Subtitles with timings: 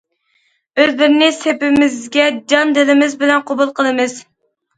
[0.83, 4.19] ئۆزلىرىنى سېپىمىزگە جان- دىلىمىز بىلەن قوبۇل قىلىمىز.